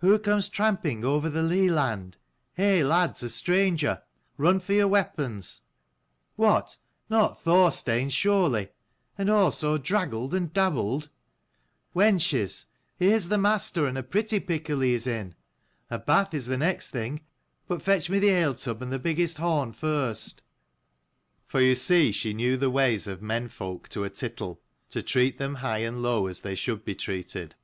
"Who 0.00 0.18
comes 0.18 0.50
tra'mping 0.50 1.04
over 1.04 1.30
the 1.30 1.42
lea 1.42 1.70
land? 1.70 2.18
Hey 2.52 2.84
lads, 2.84 3.22
a 3.22 3.30
stranger. 3.30 4.02
Run 4.36 4.60
for 4.60 4.74
your 4.74 4.88
weapons. 4.88 5.62
What, 6.36 6.76
not 7.08 7.40
Thorstein, 7.40 8.10
surely? 8.10 8.68
and 9.16 9.30
all 9.30 9.50
so 9.50 9.78
draggled 9.78 10.34
and 10.34 10.52
dabbled? 10.52 11.08
Wenches, 11.96 12.66
here's 12.98 13.28
the 13.28 13.38
master, 13.38 13.86
and 13.86 13.96
a 13.96 14.02
pretty 14.02 14.38
pickle 14.38 14.80
he 14.80 14.92
is 14.92 15.06
in. 15.06 15.34
A 15.90 15.98
bath 15.98 16.34
is 16.34 16.44
the 16.44 16.58
next 16.58 16.90
thing; 16.90 17.22
but 17.66 17.80
fetch 17.80 18.10
me 18.10 18.18
the 18.18 18.28
ale 18.28 18.54
tub 18.54 18.82
and 18.82 18.92
the 18.92 18.98
biggest 18.98 19.38
horn 19.38 19.72
first." 19.72 20.42
DD 20.42 21.52
225 21.52 21.52
For 21.52 21.60
you 21.62 21.74
see 21.74 22.12
she 22.12 22.34
knew 22.34 22.58
the 22.58 22.68
ways 22.68 23.06
of 23.06 23.22
menfolk 23.22 23.88
to 23.88 24.04
a 24.04 24.10
tittle, 24.10 24.60
to 24.90 25.02
treat 25.02 25.38
them 25.38 25.54
high 25.54 25.78
and 25.78 26.02
low 26.02 26.26
as 26.26 26.40
they 26.42 26.54
should 26.54 26.84
be 26.84 26.94
treated. 26.94 27.54